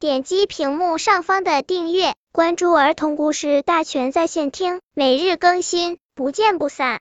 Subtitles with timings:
[0.00, 7.00] 点击屏幕上方的订阅，关注儿童故事大全在线听，每日更新，不见不散。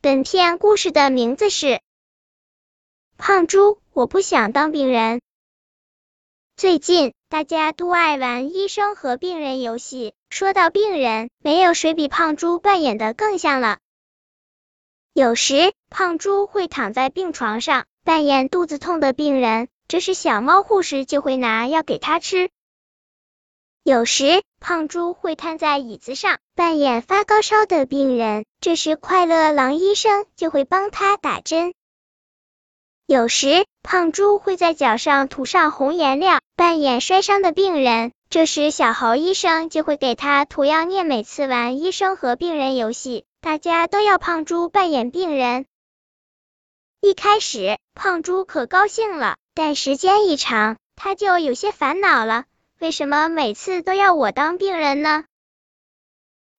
[0.00, 1.66] 本片故事的名字是
[3.18, 5.20] 《胖猪》，我不想当病人。
[6.56, 13.80] 最近大家都爱玩医生和病人游戏，说到病人，没有谁比胖猪扮演的更像了。
[15.12, 17.84] 有时，胖猪会躺在病床上。
[18.02, 22.50] 扮演肚子痛的病人，这时小猫护士就会拿药给他吃。
[23.82, 31.74] 有时胖猪会瘫在椅子上扮演发高烧的病人，这时快乐狼医生就会帮他打针。
[33.06, 41.04] 有时胖猪会在脚上涂上红颜料扮演摔伤的病人，这时小猴医生就会给他涂药念。
[41.04, 45.66] 每次玩医生和病人游戏，大家都要胖猪扮演病人。
[47.02, 52.44] 一开始，胖猪可高兴了，但时间一长，他就有些烦恼了。
[52.80, 55.24] 为什么每次都要我当病人呢？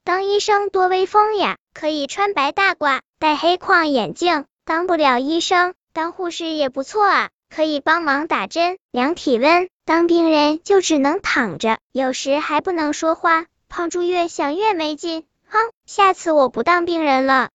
[0.06, 4.46] 当医生多威风呀，可以穿白大褂，戴黑框眼镜。
[4.64, 9.70] 当不了医生，当护士也不错啊，可以帮忙打针、量体温。
[9.84, 13.46] 当病人就只能躺着，有时还不能说话。
[13.68, 17.50] 胖猪越想越没劲，哼，下次我不当病人了。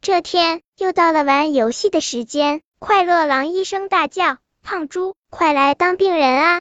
[0.00, 6.60] 这天又到了玩游戏的时间，快乐狼医生大叫：“胖猪，快来当病人啊！”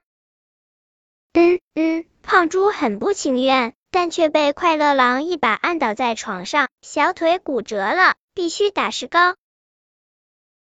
[1.31, 9.37] 嗯嗯，胖猪很不情愿，但却被快乐狼一把按倒在床上，小腿骨折了，必须打石膏。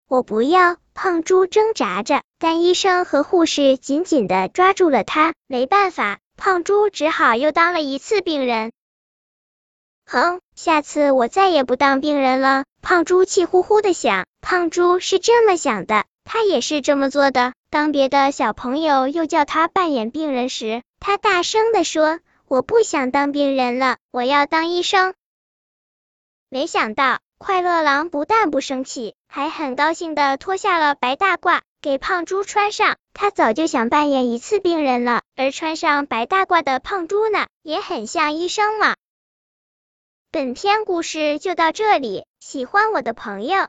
[0.06, 0.76] 我不要！
[0.94, 8.70] 胖猪挣扎着，但医生和护士紧紧的抓住了他，没办法，胖猪只好又当了一次病人。
[10.06, 12.64] 哼，下次我再也不当病人了。
[12.80, 14.27] 胖猪气呼呼的想。
[14.50, 17.52] 胖猪是这么想的，他也是这么做的。
[17.68, 25.12] 当别的小朋友又叫他扮演病人时，他大声的说：“我不想当病人了，我要当医生。”
[26.48, 32.96] 没想到，快乐狼不但不生气，还很高兴的脱下了白大褂给胖猪穿上。
[33.12, 38.96] 他早就想扮演一次病人了，而穿上白大褂的胖猪呢，也很像医生嘛。
[40.30, 43.68] 本篇故事就到这里，喜欢我的朋友